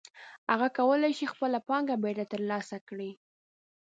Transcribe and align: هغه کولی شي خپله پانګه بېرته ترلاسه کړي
هغه 0.51 0.67
کولی 0.77 1.11
شي 1.17 1.25
خپله 1.33 1.59
پانګه 1.67 1.95
بېرته 2.03 2.25
ترلاسه 2.33 2.77
کړي 2.89 3.11